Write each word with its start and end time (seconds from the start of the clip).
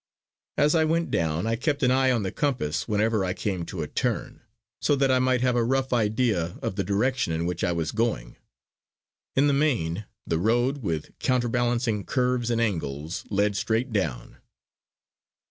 As 0.57 0.73
I 0.73 0.83
went 0.83 1.11
down, 1.11 1.45
I 1.45 1.55
kept 1.55 1.83
an 1.83 1.91
eye 1.91 2.09
on 2.09 2.23
the 2.23 2.31
compass 2.31 2.87
whenever 2.87 3.23
I 3.23 3.35
came 3.35 3.65
to 3.67 3.83
a 3.83 3.87
turn, 3.87 4.41
so 4.81 4.95
that 4.95 5.11
I 5.11 5.19
might 5.19 5.41
have 5.41 5.55
a 5.55 5.63
rough 5.63 5.93
idea 5.93 6.57
of 6.63 6.75
the 6.75 6.83
direction 6.83 7.31
in 7.31 7.45
which 7.45 7.63
I 7.63 7.71
was 7.71 7.91
going. 7.91 8.37
In 9.35 9.45
the 9.45 9.53
main 9.53 10.07
the 10.25 10.39
road, 10.39 10.79
with 10.81 11.11
counterbalancing 11.19 12.05
curves 12.05 12.49
and 12.49 12.59
angles, 12.59 13.25
led 13.29 13.55
straight 13.55 13.93
down. 13.93 14.37